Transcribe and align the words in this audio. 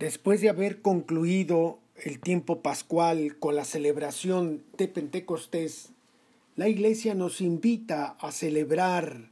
Después 0.00 0.40
de 0.40 0.48
haber 0.48 0.80
concluido 0.80 1.78
el 1.94 2.20
tiempo 2.20 2.62
pascual 2.62 3.36
con 3.38 3.54
la 3.54 3.66
celebración 3.66 4.64
de 4.78 4.88
Pentecostés, 4.88 5.90
la 6.56 6.68
Iglesia 6.68 7.14
nos 7.14 7.42
invita 7.42 8.16
a 8.18 8.32
celebrar 8.32 9.30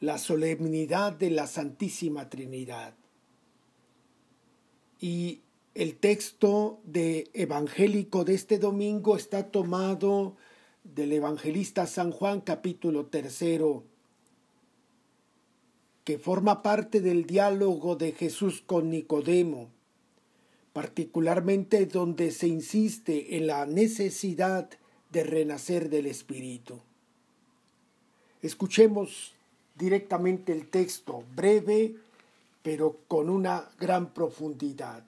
la 0.00 0.18
solemnidad 0.18 1.14
de 1.14 1.30
la 1.30 1.46
Santísima 1.46 2.28
Trinidad. 2.28 2.92
Y 5.00 5.40
el 5.74 5.96
texto 5.96 6.78
de 6.84 7.30
evangélico 7.32 8.26
de 8.26 8.34
este 8.34 8.58
domingo 8.58 9.16
está 9.16 9.50
tomado 9.50 10.36
del 10.84 11.14
evangelista 11.14 11.86
San 11.86 12.10
Juan 12.12 12.42
capítulo 12.42 13.06
tercero, 13.06 13.82
que 16.04 16.18
forma 16.18 16.62
parte 16.62 17.00
del 17.00 17.24
diálogo 17.24 17.96
de 17.96 18.12
Jesús 18.12 18.60
con 18.60 18.90
Nicodemo 18.90 19.74
particularmente 20.76 21.86
donde 21.86 22.30
se 22.30 22.48
insiste 22.48 23.38
en 23.38 23.46
la 23.46 23.64
necesidad 23.64 24.68
de 25.10 25.24
renacer 25.24 25.88
del 25.88 26.04
Espíritu. 26.04 26.80
Escuchemos 28.42 29.32
directamente 29.74 30.52
el 30.52 30.68
texto, 30.68 31.24
breve, 31.34 31.94
pero 32.62 32.98
con 33.08 33.30
una 33.30 33.70
gran 33.80 34.12
profundidad. 34.12 35.02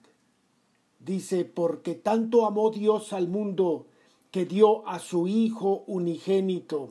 Dice, 0.99 1.45
porque 1.45 1.93
tanto 1.93 2.47
amó 2.47 2.71
Dios 2.71 3.13
al 3.13 3.27
mundo 3.27 3.85
que 4.31 4.45
dio 4.45 4.87
a 4.87 4.97
su 4.97 5.27
Hijo 5.27 5.83
unigénito, 5.85 6.89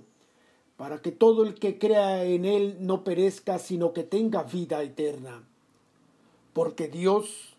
para 0.77 1.03
que 1.03 1.11
todo 1.11 1.43
el 1.43 1.57
que 1.57 1.81
crea 1.81 2.23
en 2.23 2.45
Él 2.45 2.77
no 2.79 3.03
perezca, 3.03 3.59
sino 3.59 3.93
que 3.93 4.05
tenga 4.05 4.45
vida 4.45 4.85
eterna. 4.85 5.43
Porque 6.53 6.87
Dios 6.87 7.58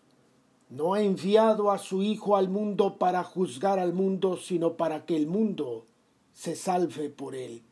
no 0.70 0.94
ha 0.94 1.02
enviado 1.02 1.70
a 1.70 1.78
su 1.78 2.02
Hijo 2.02 2.36
al 2.36 2.48
mundo 2.48 2.96
para 2.96 3.24
juzgar 3.24 3.78
al 3.78 3.92
mundo, 3.92 4.36
sino 4.36 4.76
para 4.76 5.04
que 5.04 5.16
el 5.16 5.26
mundo 5.26 5.84
se 6.32 6.54
salve 6.54 7.10
por 7.10 7.34
él. 7.34 7.62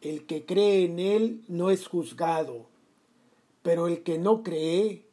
El 0.00 0.24
que 0.26 0.44
cree 0.44 0.84
en 0.86 0.98
él 0.98 1.44
no 1.48 1.70
es 1.70 1.86
juzgado, 1.86 2.66
pero 3.62 3.86
el 3.86 4.02
que 4.02 4.18
no 4.18 4.42
cree 4.42 5.06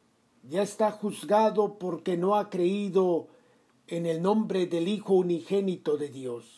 ya 0.48 0.62
está 0.62 0.90
juzgado 0.90 1.78
porque 1.78 2.16
no 2.16 2.34
ha 2.34 2.48
creído 2.48 3.28
en 3.86 4.06
el 4.06 4.22
nombre 4.22 4.66
del 4.66 4.88
Hijo 4.88 5.14
unigénito 5.14 5.96
de 5.96 6.08
Dios. 6.08 6.56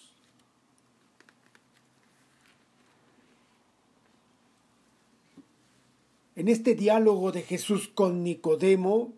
En 6.37 6.49
este 6.49 6.75
diálogo 6.75 7.33
de 7.33 7.43
Jesús 7.43 7.89
con 7.89 8.23
Nicodemo, 8.23 9.13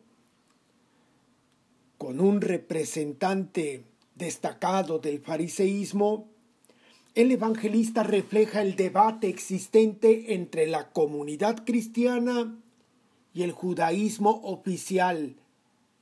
con 2.05 2.21
un 2.21 2.43
representante 2.43 3.87
destacado 4.15 4.99
del 4.99 5.21
fariseísmo, 5.21 6.29
el 7.15 7.33
evangelista 7.33 8.03
refleja 8.03 8.61
el 8.61 8.77
debate 8.77 9.29
existente 9.29 10.35
entre 10.35 10.67
la 10.67 10.91
comunidad 10.91 11.65
cristiana 11.65 12.61
y 13.33 13.43
el 13.43 13.53
judaísmo 13.53 14.43
oficial 14.45 15.37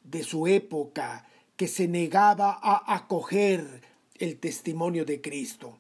de 0.03 0.25
su 0.25 0.49
época 0.49 1.25
que 1.55 1.69
se 1.69 1.87
negaba 1.87 2.59
a 2.61 2.97
acoger 2.97 3.83
el 4.19 4.41
testimonio 4.41 5.05
de 5.05 5.21
Cristo. 5.21 5.79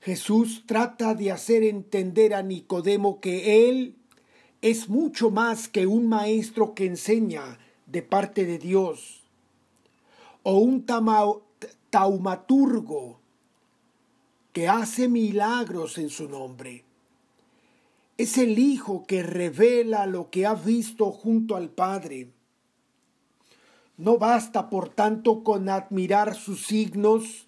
Jesús 0.00 0.64
trata 0.64 1.14
de 1.14 1.30
hacer 1.30 1.62
entender 1.62 2.32
a 2.32 2.42
Nicodemo 2.42 3.20
que 3.20 3.68
Él 3.68 3.96
es 4.62 4.88
mucho 4.88 5.30
más 5.30 5.68
que 5.68 5.86
un 5.86 6.08
maestro 6.08 6.72
que 6.72 6.86
enseña 6.86 7.58
de 7.92 8.02
parte 8.02 8.44
de 8.46 8.58
Dios 8.58 9.20
o 10.42 10.56
un 10.56 10.84
taumaturgo 11.90 13.20
que 14.52 14.66
hace 14.66 15.08
milagros 15.08 15.98
en 15.98 16.08
su 16.08 16.28
nombre. 16.28 16.84
Es 18.16 18.38
el 18.38 18.58
Hijo 18.58 19.04
que 19.06 19.22
revela 19.22 20.06
lo 20.06 20.30
que 20.30 20.46
ha 20.46 20.54
visto 20.54 21.12
junto 21.12 21.54
al 21.54 21.68
Padre. 21.68 22.30
No 23.98 24.16
basta, 24.16 24.70
por 24.70 24.88
tanto, 24.88 25.44
con 25.44 25.68
admirar 25.68 26.34
sus 26.34 26.66
signos 26.66 27.46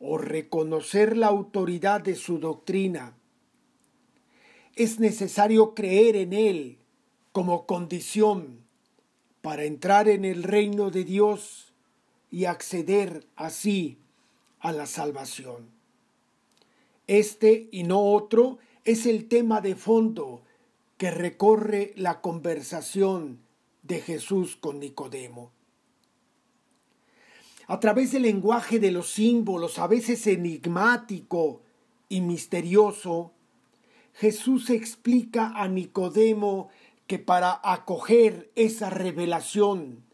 o 0.00 0.16
reconocer 0.18 1.16
la 1.16 1.28
autoridad 1.28 2.00
de 2.00 2.16
su 2.16 2.38
doctrina. 2.38 3.14
Es 4.76 4.98
necesario 4.98 5.74
creer 5.74 6.16
en 6.16 6.32
Él 6.32 6.78
como 7.32 7.66
condición 7.66 8.62
para 9.42 9.64
entrar 9.64 10.08
en 10.08 10.24
el 10.24 10.44
reino 10.44 10.90
de 10.90 11.04
Dios 11.04 11.74
y 12.30 12.46
acceder 12.46 13.26
así 13.36 13.98
a 14.60 14.72
la 14.72 14.86
salvación. 14.86 15.68
Este 17.06 17.68
y 17.72 17.82
no 17.82 18.00
otro 18.00 18.58
es 18.84 19.04
el 19.04 19.28
tema 19.28 19.60
de 19.60 19.74
fondo 19.74 20.42
que 20.96 21.10
recorre 21.10 21.92
la 21.96 22.20
conversación 22.20 23.40
de 23.82 24.00
Jesús 24.00 24.56
con 24.56 24.78
Nicodemo. 24.78 25.50
A 27.66 27.80
través 27.80 28.12
del 28.12 28.22
lenguaje 28.22 28.78
de 28.78 28.92
los 28.92 29.10
símbolos, 29.10 29.78
a 29.78 29.88
veces 29.88 30.26
enigmático 30.26 31.62
y 32.08 32.20
misterioso, 32.20 33.32
Jesús 34.14 34.70
explica 34.70 35.52
a 35.54 35.68
Nicodemo 35.68 36.68
que 37.06 37.18
para 37.18 37.60
acoger 37.62 38.50
esa 38.54 38.90
revelación 38.90 40.04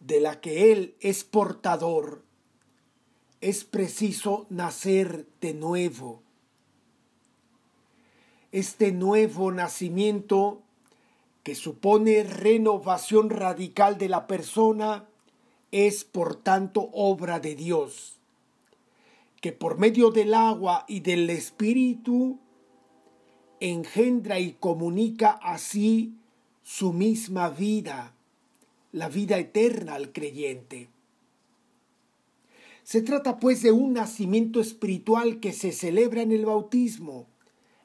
de 0.00 0.20
la 0.20 0.40
que 0.40 0.72
Él 0.72 0.96
es 1.00 1.24
portador, 1.24 2.24
es 3.40 3.64
preciso 3.64 4.46
nacer 4.48 5.26
de 5.40 5.54
nuevo. 5.54 6.22
Este 8.52 8.92
nuevo 8.92 9.52
nacimiento, 9.52 10.62
que 11.42 11.54
supone 11.54 12.24
renovación 12.24 13.30
radical 13.30 13.98
de 13.98 14.08
la 14.08 14.26
persona, 14.26 15.06
es 15.72 16.04
por 16.04 16.36
tanto 16.36 16.88
obra 16.92 17.40
de 17.40 17.54
Dios, 17.54 18.18
que 19.40 19.52
por 19.52 19.78
medio 19.78 20.10
del 20.10 20.32
agua 20.32 20.84
y 20.88 21.00
del 21.00 21.28
Espíritu 21.28 22.38
engendra 23.60 24.40
y 24.40 24.52
comunica 24.52 25.30
así 25.30 26.14
su 26.62 26.92
misma 26.92 27.50
vida, 27.50 28.14
la 28.92 29.08
vida 29.08 29.38
eterna 29.38 29.94
al 29.94 30.12
creyente. 30.12 30.88
Se 32.82 33.00
trata 33.02 33.38
pues 33.38 33.62
de 33.62 33.72
un 33.72 33.94
nacimiento 33.94 34.60
espiritual 34.60 35.40
que 35.40 35.52
se 35.52 35.72
celebra 35.72 36.22
en 36.22 36.32
el 36.32 36.44
bautismo 36.44 37.26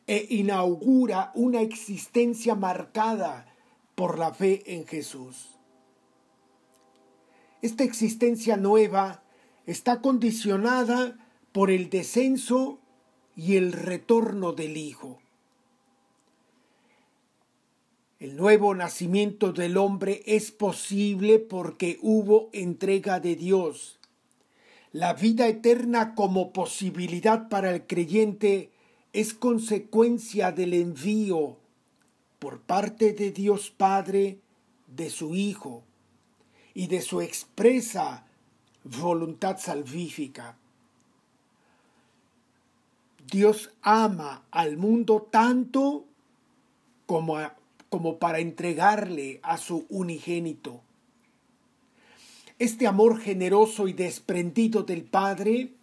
e 0.07 0.27
inaugura 0.29 1.31
una 1.35 1.61
existencia 1.61 2.55
marcada 2.55 3.53
por 3.95 4.17
la 4.17 4.33
fe 4.33 4.63
en 4.75 4.85
Jesús. 4.87 5.59
Esta 7.61 7.83
existencia 7.83 8.57
nueva 8.57 9.23
está 9.65 10.01
condicionada 10.01 11.17
por 11.51 11.69
el 11.71 11.89
descenso 11.89 12.79
y 13.35 13.55
el 13.55 13.71
retorno 13.71 14.53
del 14.53 14.77
Hijo. 14.77 15.19
El 18.19 18.35
nuevo 18.35 18.75
nacimiento 18.75 19.53
del 19.53 19.77
hombre 19.77 20.23
es 20.25 20.51
posible 20.51 21.39
porque 21.39 21.97
hubo 22.01 22.49
entrega 22.51 23.21
de 23.21 23.37
Dios. 23.37 23.97
La 24.91 25.13
vida 25.13 25.47
eterna 25.47 26.15
como 26.15 26.51
posibilidad 26.51 27.47
para 27.47 27.71
el 27.71 27.87
creyente 27.87 28.71
es 29.13 29.33
consecuencia 29.33 30.51
del 30.51 30.73
envío 30.73 31.55
por 32.39 32.59
parte 32.59 33.13
de 33.13 33.31
Dios 33.31 33.69
Padre 33.71 34.39
de 34.87 35.09
su 35.09 35.33
Hijo 35.33 35.83
y 36.73 36.87
de 36.87 37.01
su 37.01 37.21
expresa 37.21 38.25
voluntad 38.83 39.59
salvífica. 39.59 40.57
Dios 43.31 43.71
ama 43.81 44.43
al 44.51 44.75
mundo 44.75 45.25
tanto 45.31 46.03
como 47.05 47.37
a 47.37 47.58
como 47.89 48.19
para 48.19 48.39
entregarle 48.39 49.39
a 49.43 49.57
su 49.57 49.85
unigénito. 49.89 50.81
Este 52.59 52.87
amor 52.87 53.19
generoso 53.19 53.87
y 53.87 53.93
desprendido 53.93 54.83
del 54.83 55.03
Padre 55.03 55.73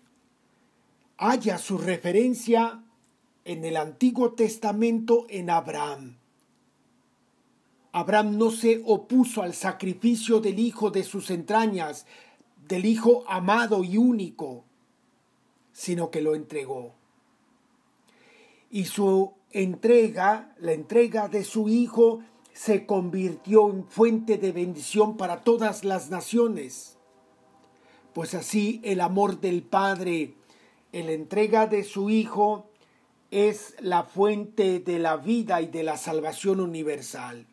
halla 1.18 1.58
su 1.58 1.78
referencia 1.78 2.82
en 3.44 3.64
el 3.64 3.76
Antiguo 3.76 4.32
Testamento 4.32 5.26
en 5.28 5.50
Abraham. 5.50 6.16
Abraham 7.92 8.36
no 8.36 8.50
se 8.50 8.82
opuso 8.84 9.42
al 9.42 9.54
sacrificio 9.54 10.40
del 10.40 10.58
Hijo 10.58 10.90
de 10.90 11.02
sus 11.02 11.30
entrañas, 11.30 12.06
del 12.68 12.84
Hijo 12.84 13.24
amado 13.26 13.84
y 13.84 13.96
único, 13.96 14.64
sino 15.72 16.10
que 16.10 16.20
lo 16.20 16.34
entregó. 16.34 16.92
Y 18.70 18.86
su 18.86 19.34
entrega, 19.50 20.54
la 20.58 20.72
entrega 20.72 21.28
de 21.28 21.44
su 21.44 21.68
Hijo, 21.68 22.20
se 22.52 22.86
convirtió 22.86 23.70
en 23.70 23.86
fuente 23.86 24.38
de 24.38 24.52
bendición 24.52 25.16
para 25.16 25.44
todas 25.44 25.84
las 25.84 26.10
naciones. 26.10 26.96
Pues 28.12 28.34
así 28.34 28.80
el 28.82 29.00
amor 29.00 29.40
del 29.40 29.62
Padre 29.62 30.34
la 31.02 31.12
entrega 31.12 31.66
de 31.66 31.84
su 31.84 32.10
Hijo 32.10 32.70
es 33.30 33.74
la 33.80 34.04
fuente 34.04 34.80
de 34.80 34.98
la 34.98 35.16
vida 35.16 35.60
y 35.60 35.66
de 35.66 35.82
la 35.82 35.96
salvación 35.96 36.60
universal. 36.60 37.46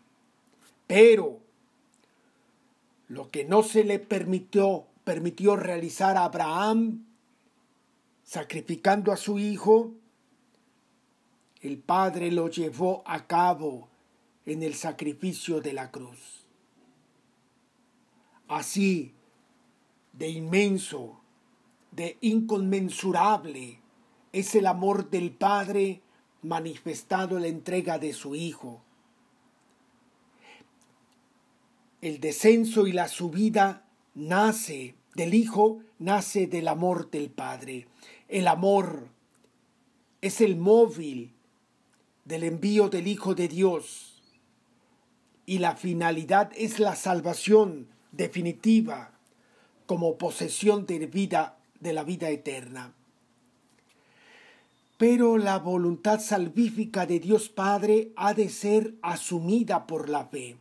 Pero 0.88 1.40
lo 3.08 3.30
que 3.30 3.46
no 3.46 3.64
se 3.64 3.84
le 3.84 4.00
permitió, 4.00 4.86
permitió 5.04 5.56
realizar 5.56 6.16
a 6.16 6.26
Abraham, 6.26 7.06
sacrificando 8.24 9.12
a 9.12 9.18
su 9.18 9.40
hijo, 9.40 9.92
el 11.64 11.80
Padre 11.80 12.30
lo 12.30 12.50
llevó 12.50 13.04
a 13.06 13.26
cabo 13.26 13.88
en 14.46 14.64
el 14.64 14.76
sacrificio 14.76 15.62
de 15.62 15.72
la 15.72 15.92
cruz. 15.92 16.46
Así, 18.50 19.14
de 20.12 20.28
inmenso, 20.28 21.22
de 21.92 22.18
inconmensurable, 22.20 23.80
es 24.34 24.56
el 24.56 24.68
amor 24.68 25.10
del 25.10 25.32
Padre 25.32 26.02
manifestado 26.42 27.38
en 27.38 27.44
la 27.44 27.48
entrega 27.48 27.98
de 27.98 28.12
su 28.12 28.36
Hijo. 28.36 28.82
El 32.02 32.20
descenso 32.20 32.88
y 32.88 32.92
la 32.92 33.08
subida 33.08 33.88
nace 34.16 34.96
del 35.16 35.34
Hijo, 35.34 35.80
nace 35.98 36.46
del 36.48 36.68
amor 36.68 37.10
del 37.10 37.30
Padre. 37.30 37.88
El 38.28 38.50
amor 38.50 39.08
es 40.20 40.42
el 40.42 40.58
móvil 40.58 41.33
del 42.26 42.44
envío 42.44 42.90
del 42.90 43.08
Hijo 43.08 43.36
de 43.36 43.48
Dios 43.48 44.22
y 45.46 45.60
la 45.60 45.76
finalidad 45.76 46.52
es 46.56 46.80
la 46.80 46.96
salvación 46.96 47.88
definitiva 48.12 49.12
como 49.86 50.18
posesión 50.18 50.86
de 50.86 51.06
vida 51.08 51.58
de 51.80 51.94
la 51.94 52.04
vida 52.04 52.30
eterna. 52.30 52.94
Pero 54.98 55.38
la 55.38 55.60
voluntad 55.60 56.22
salvífica 56.22 57.06
de 57.06 57.20
Dios 57.20 57.50
Padre 57.50 58.14
ha 58.16 58.34
de 58.34 58.48
ser 58.48 58.94
asumida 59.02 59.86
por 59.86 60.08
la 60.08 60.26
fe. 60.26 60.56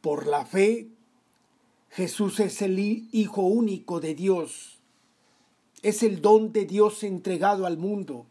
Por 0.00 0.26
la 0.26 0.46
fe, 0.46 0.88
Jesús 1.90 2.40
es 2.40 2.62
el 2.62 2.78
Hijo 2.78 3.42
único 3.42 4.00
de 4.00 4.14
Dios, 4.14 4.78
es 5.82 6.02
el 6.02 6.22
don 6.22 6.52
de 6.52 6.64
Dios 6.64 7.02
entregado 7.02 7.66
al 7.66 7.76
mundo 7.76 8.26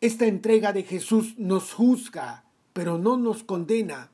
esta 0.00 0.26
entrega 0.26 0.72
de 0.72 0.82
Jesús 0.82 1.34
nos 1.38 1.72
juzga, 1.72 2.44
pero 2.72 2.98
no 2.98 3.16
nos 3.16 3.44
condena. 3.44 4.10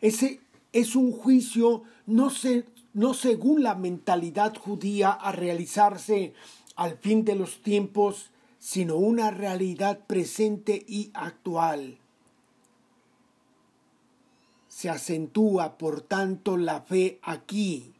Ese 0.00 0.40
es 0.72 0.96
un 0.96 1.12
juicio 1.12 1.84
no, 2.06 3.14
según 3.14 3.62
la 3.62 3.74
mentalidad 3.74 4.56
judía 4.56 5.10
a 5.10 5.32
realizarse 5.32 6.34
al 6.74 6.98
fin 6.98 7.24
de 7.24 7.34
los 7.34 7.62
tiempos, 7.62 8.30
sino 8.58 8.96
una 8.96 9.30
realidad 9.30 10.00
presente 10.06 10.84
y 10.88 11.10
actual. 11.14 11.98
Se 14.68 14.90
acentúa, 14.90 15.78
por 15.78 16.00
tanto, 16.02 16.56
la 16.56 16.82
fe 16.82 17.18
aquí 17.22 17.92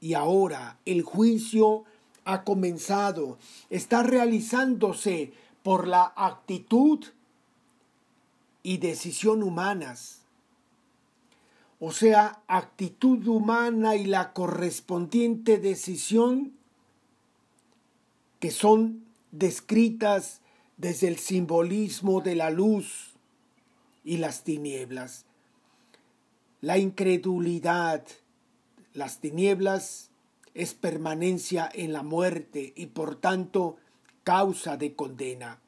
y 0.00 0.14
ahora. 0.14 0.78
El 0.84 1.02
juicio 1.02 1.84
ha 2.24 2.44
comenzado, 2.44 3.38
está 3.70 4.02
realizándose 4.02 5.32
por 5.62 5.86
la 5.86 6.12
actitud 6.16 7.04
y 8.62 8.78
decisión 8.78 9.42
humanas. 9.42 10.22
O 11.78 11.92
sea, 11.92 12.42
actitud 12.46 13.26
humana 13.26 13.96
y 13.96 14.04
la 14.04 14.32
correspondiente 14.32 15.58
decisión 15.58 16.52
que 18.38 18.50
son 18.50 19.04
descritas 19.32 20.40
desde 20.76 21.08
el 21.08 21.18
simbolismo 21.18 22.20
de 22.20 22.34
la 22.34 22.50
luz 22.50 23.14
y 24.04 24.16
las 24.16 24.44
tinieblas. 24.44 25.24
La 26.60 26.78
incredulidad, 26.78 28.04
las 28.92 29.20
tinieblas, 29.20 30.10
es 30.52 30.74
permanencia 30.74 31.70
en 31.72 31.92
la 31.92 32.02
muerte 32.02 32.72
y 32.76 32.86
por 32.86 33.16
tanto 33.16 33.76
causa 34.30 34.76
de 34.76 34.94
condena. 34.94 35.58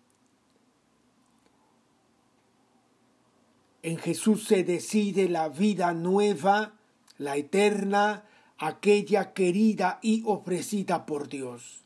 En 3.82 3.98
Jesús 3.98 4.44
se 4.44 4.62
decide 4.62 5.28
la 5.28 5.48
vida 5.48 5.92
nueva, 5.94 6.74
la 7.18 7.34
eterna, 7.36 8.24
aquella 8.58 9.32
querida 9.32 9.98
y 10.00 10.22
ofrecida 10.26 11.06
por 11.06 11.28
Dios. 11.28 11.82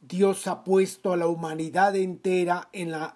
Dios 0.00 0.48
ha 0.48 0.64
puesto 0.64 1.12
a 1.12 1.16
la 1.16 1.28
humanidad 1.28 1.94
entera 1.94 2.68
en 2.72 2.90
la 2.90 3.14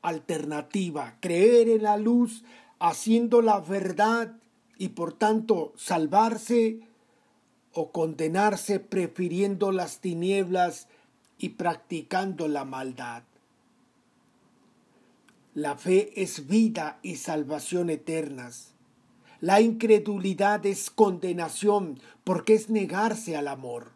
alternativa, 0.00 1.16
creer 1.18 1.68
en 1.68 1.82
la 1.82 1.96
luz, 1.96 2.44
haciendo 2.78 3.42
la 3.42 3.58
verdad 3.58 4.36
y 4.78 4.90
por 4.90 5.12
tanto 5.12 5.72
salvarse 5.74 6.82
o 7.72 7.90
condenarse 7.90 8.78
prefiriendo 8.78 9.72
las 9.72 9.98
tinieblas 9.98 10.86
y 11.42 11.50
practicando 11.50 12.46
la 12.46 12.64
maldad. 12.64 13.24
La 15.54 15.76
fe 15.76 16.22
es 16.22 16.46
vida 16.46 17.00
y 17.02 17.16
salvación 17.16 17.90
eternas. 17.90 18.72
La 19.40 19.60
incredulidad 19.60 20.64
es 20.64 20.88
condenación 20.88 22.00
porque 22.22 22.54
es 22.54 22.70
negarse 22.70 23.36
al 23.36 23.48
amor. 23.48 23.90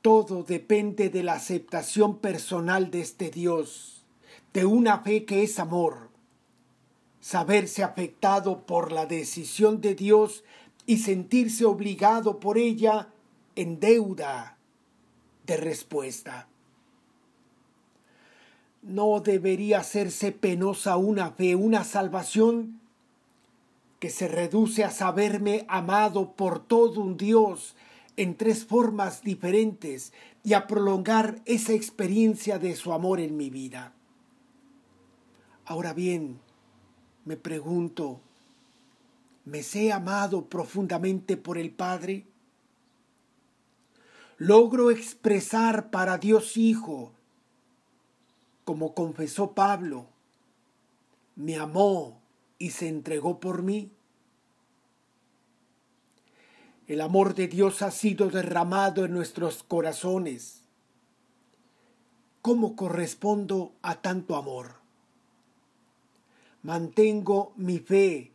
Todo 0.00 0.44
depende 0.44 1.10
de 1.10 1.22
la 1.22 1.34
aceptación 1.34 2.20
personal 2.20 2.90
de 2.90 3.02
este 3.02 3.30
Dios, 3.30 4.06
de 4.54 4.64
una 4.64 5.00
fe 5.00 5.26
que 5.26 5.42
es 5.42 5.58
amor. 5.58 6.08
Saberse 7.20 7.82
afectado 7.84 8.64
por 8.64 8.92
la 8.92 9.04
decisión 9.04 9.82
de 9.82 9.94
Dios 9.94 10.42
y 10.90 10.98
sentirse 10.98 11.64
obligado 11.64 12.40
por 12.40 12.58
ella 12.58 13.10
en 13.54 13.78
deuda 13.78 14.58
de 15.46 15.56
respuesta. 15.56 16.48
No 18.82 19.20
debería 19.20 19.78
hacerse 19.78 20.32
penosa 20.32 20.96
una 20.96 21.30
fe, 21.30 21.54
una 21.54 21.84
salvación 21.84 22.80
que 24.00 24.10
se 24.10 24.26
reduce 24.26 24.82
a 24.82 24.90
saberme 24.90 25.64
amado 25.68 26.32
por 26.32 26.58
todo 26.58 27.02
un 27.02 27.16
Dios 27.16 27.76
en 28.16 28.36
tres 28.36 28.64
formas 28.64 29.22
diferentes 29.22 30.12
y 30.42 30.54
a 30.54 30.66
prolongar 30.66 31.40
esa 31.44 31.72
experiencia 31.72 32.58
de 32.58 32.74
su 32.74 32.92
amor 32.92 33.20
en 33.20 33.36
mi 33.36 33.48
vida. 33.48 33.94
Ahora 35.66 35.92
bien, 35.92 36.40
me 37.24 37.36
pregunto, 37.36 38.22
me 39.44 39.62
sé 39.62 39.92
amado 39.92 40.48
profundamente 40.48 41.36
por 41.36 41.58
el 41.58 41.70
Padre? 41.70 42.26
¿Logro 44.38 44.90
expresar 44.90 45.90
para 45.90 46.18
Dios 46.18 46.56
Hijo, 46.56 47.12
como 48.64 48.94
confesó 48.94 49.52
Pablo, 49.52 50.06
me 51.36 51.56
amó 51.56 52.20
y 52.58 52.70
se 52.70 52.88
entregó 52.88 53.40
por 53.40 53.62
mí? 53.62 53.90
El 56.86 57.00
amor 57.00 57.34
de 57.34 57.48
Dios 57.48 57.82
ha 57.82 57.90
sido 57.90 58.30
derramado 58.30 59.04
en 59.04 59.12
nuestros 59.12 59.62
corazones. 59.62 60.62
¿Cómo 62.42 62.74
correspondo 62.74 63.74
a 63.82 64.00
tanto 64.00 64.34
amor? 64.34 64.76
Mantengo 66.62 67.52
mi 67.56 67.78
fe 67.78 68.32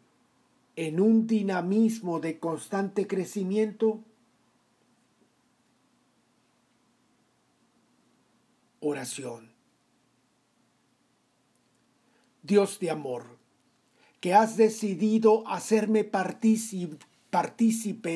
en 0.75 0.99
un 0.99 1.27
dinamismo 1.27 2.19
de 2.19 2.39
constante 2.39 3.07
crecimiento? 3.07 4.03
Oración. 8.79 9.53
Dios 12.43 12.79
de 12.79 12.91
amor, 12.91 13.39
que 14.19 14.33
has 14.33 14.57
decidido 14.57 15.47
hacerme 15.47 16.03
partícipe 16.03 16.99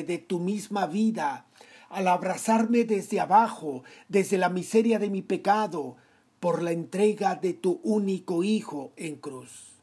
de 0.04 0.18
tu 0.18 0.38
misma 0.38 0.86
vida, 0.86 1.46
al 1.88 2.06
abrazarme 2.06 2.84
desde 2.84 3.18
abajo, 3.18 3.82
desde 4.08 4.38
la 4.38 4.48
miseria 4.48 5.00
de 5.00 5.10
mi 5.10 5.22
pecado, 5.22 5.96
por 6.38 6.62
la 6.62 6.70
entrega 6.70 7.34
de 7.34 7.52
tu 7.54 7.80
único 7.82 8.44
Hijo 8.44 8.92
en 8.96 9.16
cruz 9.16 9.79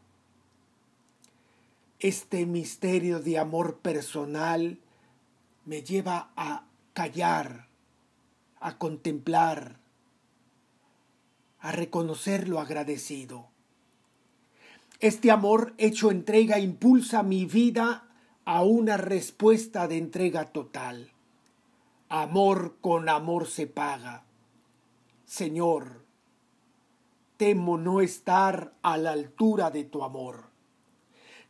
este 1.99 2.45
misterio 2.45 3.19
de 3.19 3.37
amor 3.37 3.79
personal 3.79 4.79
me 5.65 5.81
lleva 5.83 6.31
a 6.35 6.65
callar 6.93 7.67
a 8.59 8.77
contemplar, 8.77 9.79
a 11.59 11.71
reconocer 11.71 12.47
lo 12.47 12.59
agradecido. 12.59 13.49
Este 14.99 15.29
amor 15.31 15.73
hecho 15.77 16.11
entrega 16.11 16.59
impulsa 16.59 17.23
mi 17.23 17.45
vida 17.45 18.07
a 18.45 18.63
una 18.63 18.97
respuesta 18.97 19.87
de 19.87 19.97
entrega 19.97 20.51
total. 20.51 21.11
Amor 22.09 22.77
con 22.81 23.09
amor 23.09 23.47
se 23.47 23.67
paga. 23.67 24.23
Señor, 25.25 26.03
temo 27.35 27.77
no 27.77 28.01
estar 28.01 28.73
a 28.81 28.97
la 28.97 29.11
altura 29.11 29.69
de 29.69 29.83
tu 29.83 30.03
amor. 30.03 30.49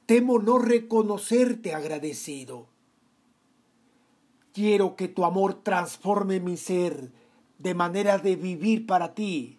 Temo 0.08 0.40
no 0.40 0.58
reconocerte 0.58 1.74
agradecido. 1.76 2.66
Quiero 4.54 4.96
que 4.96 5.10
tu 5.10 5.26
amor 5.26 5.62
transforme 5.64 6.40
mi 6.40 6.56
ser 6.56 7.12
de 7.60 7.74
manera 7.74 8.18
de 8.18 8.38
vivir 8.38 8.86
para 8.86 9.14
ti, 9.14 9.58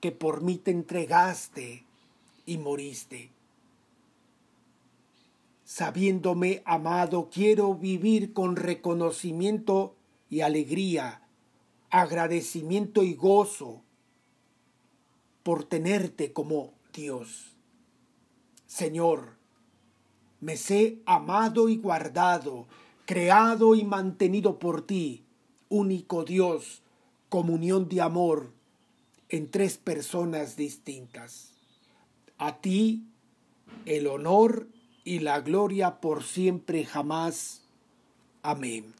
que 0.00 0.10
por 0.10 0.40
mí 0.40 0.56
te 0.56 0.70
entregaste 0.70 1.84
y 2.46 2.56
moriste. 2.56 3.30
Sabiéndome 5.66 6.62
amado, 6.64 7.28
quiero 7.30 7.74
vivir 7.74 8.32
con 8.32 8.56
reconocimiento 8.56 9.96
y 10.30 10.40
alegría, 10.40 11.20
agradecimiento 11.90 13.02
y 13.02 13.12
gozo 13.12 13.82
por 15.42 15.64
tenerte 15.64 16.32
como 16.32 16.72
Dios. 16.94 17.49
Señor, 18.70 19.36
me 20.40 20.56
sé 20.56 21.02
amado 21.04 21.68
y 21.68 21.76
guardado, 21.76 22.68
creado 23.04 23.74
y 23.74 23.82
mantenido 23.82 24.60
por 24.60 24.86
ti, 24.86 25.24
único 25.68 26.22
Dios, 26.24 26.80
comunión 27.28 27.88
de 27.88 28.00
amor 28.00 28.52
en 29.28 29.50
tres 29.50 29.76
personas 29.76 30.54
distintas. 30.54 31.50
A 32.38 32.60
ti 32.60 33.08
el 33.86 34.06
honor 34.06 34.68
y 35.02 35.18
la 35.18 35.40
gloria 35.40 36.00
por 36.00 36.22
siempre 36.22 36.84
jamás. 36.84 37.64
Amén. 38.40 38.94